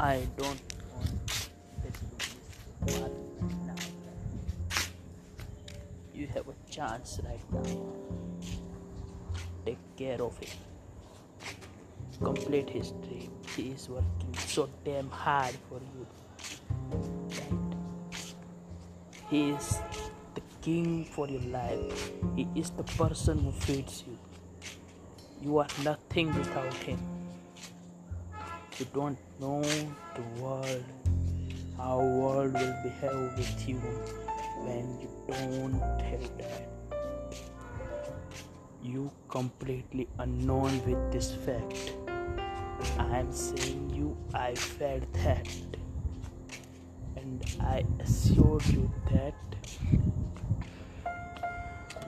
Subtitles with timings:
[0.00, 0.62] I don't
[0.94, 1.28] want
[2.86, 2.94] be
[3.66, 3.74] now.
[6.14, 7.82] You have a chance right now.
[9.66, 10.56] Take care of him.
[12.22, 13.30] Complete his dream.
[13.54, 16.06] He is working so damn hard for you.
[19.28, 19.80] He is
[20.34, 22.10] the king for your life.
[22.36, 24.16] He is the person who feeds you.
[25.42, 27.19] You are nothing without him.
[28.80, 30.84] You don't know the world,
[31.76, 36.66] how world will behave with you when you don't have that.
[38.82, 41.92] You completely unknown with this fact.
[42.98, 45.46] I am saying you I felt that
[47.16, 49.34] and I assure you that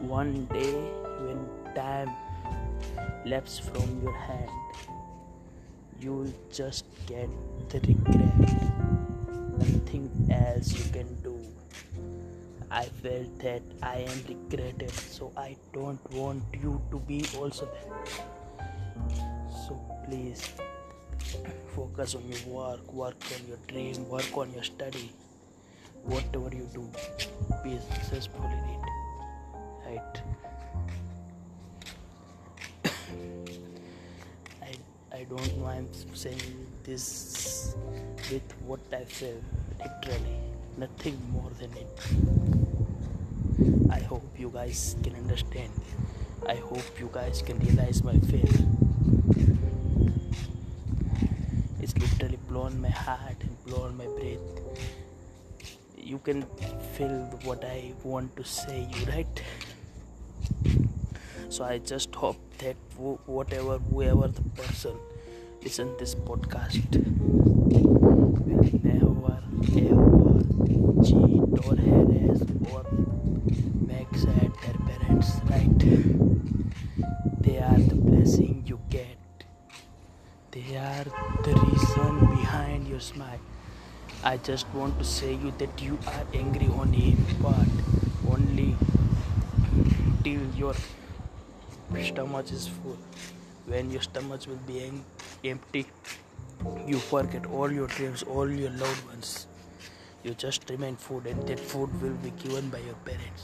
[0.00, 0.72] one day
[1.20, 2.16] when time
[3.26, 4.50] lapses from your hand
[6.02, 7.28] you'll just get
[7.68, 8.52] the regret.
[9.58, 11.38] Nothing else you can do.
[12.70, 18.08] I felt that i am regretted so i don't want you to be also that.
[19.66, 20.48] So please
[21.76, 25.12] focus on your work work on your dream work on your study.
[26.04, 26.88] Whatever you do
[27.62, 28.82] be successful in it.
[29.86, 30.22] Right
[35.22, 37.76] I, don't know I'm saying this
[38.28, 39.40] with what I feel
[39.78, 40.36] literally
[40.76, 42.00] nothing more than it.
[43.88, 45.70] I hope you guys can understand.
[46.48, 48.50] I hope you guys can realize my fear.
[51.80, 54.40] It's literally blown my heart and blown my breath.
[55.96, 56.42] You can
[56.96, 59.42] feel what I want to say you right?
[61.48, 64.98] So I just hope that whatever whoever the person
[65.62, 66.82] listen this podcast.
[68.82, 69.38] Never
[69.78, 70.36] ever
[71.04, 72.42] cheat or harass
[72.72, 72.82] or
[73.90, 75.78] make sad their parents right?
[77.40, 79.16] They are the blessing you get.
[80.50, 81.04] They are
[81.44, 83.40] the reason behind your smile.
[84.24, 87.68] I just want to say you that you are angry on him but
[88.30, 88.76] only
[90.24, 90.74] till your
[92.02, 92.98] stomach is full.
[93.66, 95.04] When your stomach will be em-
[95.44, 95.86] empty.
[96.86, 99.46] You forget all your dreams all your loved ones.
[100.22, 103.42] You just remain food and that food will be given by your parents.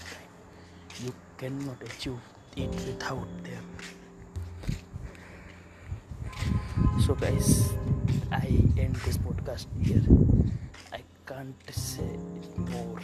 [1.05, 2.19] You cannot achieve
[2.57, 3.65] it without them.
[7.07, 7.73] So guys
[8.31, 10.03] i end this podcast here.
[10.93, 12.11] I can't say
[12.57, 13.01] more